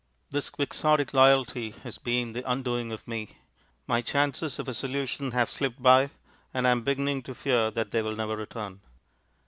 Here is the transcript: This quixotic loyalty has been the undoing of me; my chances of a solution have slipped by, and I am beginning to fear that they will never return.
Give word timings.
This 0.31 0.49
quixotic 0.49 1.13
loyalty 1.13 1.75
has 1.83 1.99
been 1.99 2.31
the 2.31 2.41
undoing 2.51 2.91
of 2.91 3.07
me; 3.07 3.37
my 3.85 4.01
chances 4.01 4.57
of 4.57 4.67
a 4.67 4.73
solution 4.73 5.29
have 5.29 5.47
slipped 5.47 5.79
by, 5.79 6.09
and 6.51 6.67
I 6.67 6.71
am 6.71 6.81
beginning 6.81 7.21
to 7.21 7.35
fear 7.35 7.69
that 7.69 7.91
they 7.91 8.01
will 8.01 8.15
never 8.15 8.35
return. 8.35 8.81